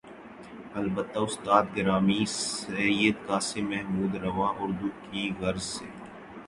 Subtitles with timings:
[0.79, 5.85] البتہ استاد گرامی سید قاسم محمود رواں اردو کی غرض سے